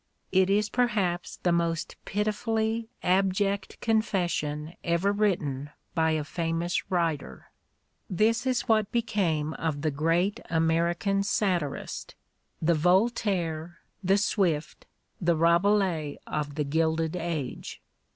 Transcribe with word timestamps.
It 0.31 0.49
is 0.49 0.67
perhaps 0.67 1.37
the 1.43 1.51
most 1.51 1.95
pitifully 2.05 2.89
abject 3.03 3.79
confession 3.81 4.73
ever 4.83 5.11
written 5.11 5.69
by 5.93 6.13
a 6.13 6.23
famous 6.23 6.89
writer. 6.89 7.51
This 8.09 8.47
is 8.47 8.61
what 8.61 8.91
became 8.91 9.53
of 9.53 9.83
the 9.83 9.91
great 9.91 10.39
American 10.49 11.21
satirist, 11.21 12.15
the 12.59 12.73
Voltaire, 12.73 13.77
the 14.03 14.17
Swift, 14.17 14.87
the 15.21 15.35
Rabelais 15.35 16.17
of 16.25 16.55
the 16.55 16.63
Gilded 16.63 17.15
Age. 17.15 17.79